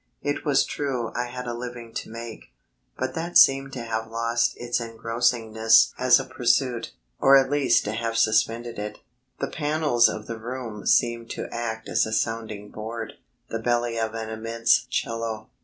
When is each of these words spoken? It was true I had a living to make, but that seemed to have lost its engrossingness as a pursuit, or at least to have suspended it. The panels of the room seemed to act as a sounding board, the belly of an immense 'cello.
It 0.23 0.43
was 0.43 0.65
true 0.65 1.11
I 1.13 1.27
had 1.27 1.45
a 1.45 1.53
living 1.53 1.93
to 1.97 2.09
make, 2.09 2.45
but 2.97 3.13
that 3.13 3.37
seemed 3.37 3.71
to 3.73 3.83
have 3.83 4.09
lost 4.09 4.57
its 4.57 4.79
engrossingness 4.79 5.93
as 5.95 6.19
a 6.19 6.25
pursuit, 6.25 6.91
or 7.19 7.37
at 7.37 7.51
least 7.51 7.83
to 7.83 7.91
have 7.91 8.17
suspended 8.17 8.79
it. 8.79 8.97
The 9.39 9.45
panels 9.47 10.09
of 10.09 10.25
the 10.25 10.39
room 10.39 10.87
seemed 10.87 11.29
to 11.37 11.53
act 11.53 11.87
as 11.87 12.07
a 12.07 12.13
sounding 12.13 12.69
board, 12.71 13.13
the 13.49 13.59
belly 13.59 13.99
of 13.99 14.15
an 14.15 14.31
immense 14.31 14.87
'cello. 14.89 15.49